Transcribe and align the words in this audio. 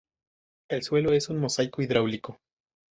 El 0.67 0.81
suelo 0.81 1.13
es 1.13 1.29
un 1.29 1.37
mosaico 1.37 1.83
hidráulico. 1.83 2.39